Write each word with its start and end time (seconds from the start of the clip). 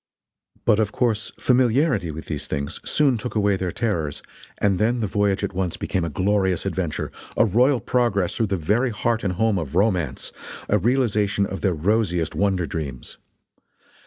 But 0.65 0.79
of 0.79 0.91
course 0.91 1.31
familiarity 1.39 2.09
with 2.09 2.25
these 2.25 2.47
things 2.47 2.79
soon 2.83 3.19
took 3.19 3.35
away 3.35 3.55
their 3.55 3.71
terrors, 3.71 4.23
and 4.57 4.79
then 4.79 4.99
the 4.99 5.05
voyage 5.05 5.43
at 5.43 5.53
once 5.53 5.77
became 5.77 6.03
a 6.03 6.09
glorious 6.09 6.65
adventure, 6.65 7.11
a 7.37 7.45
royal 7.45 7.79
progress 7.79 8.35
through 8.35 8.47
the 8.47 8.57
very 8.57 8.89
heart 8.89 9.23
and 9.23 9.33
home 9.33 9.59
of 9.59 9.75
romance, 9.75 10.31
a 10.67 10.79
realization 10.79 11.45
of 11.45 11.61
their 11.61 11.75
rosiest 11.75 12.33
wonder 12.33 12.65
dreams. 12.65 13.19